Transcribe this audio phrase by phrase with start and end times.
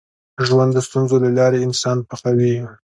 [0.47, 2.53] ژوند د ستونزو له لارې انسان پخوي.